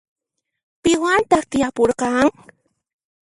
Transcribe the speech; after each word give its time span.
Piwantaq 0.83 1.43
tiyapurqan? 1.51 2.27